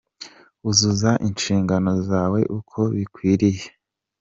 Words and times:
"Uzuza 0.69 1.11
inshingano 1.27 1.91
zawe 2.09 2.39
uko 2.57 2.79
bikwiriye. 2.95 3.65